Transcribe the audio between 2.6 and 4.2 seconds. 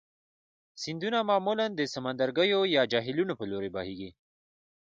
یا جهیلونو په لوري بهیږي.